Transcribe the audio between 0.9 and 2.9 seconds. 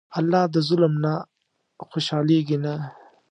نه خوشحالېږي نه.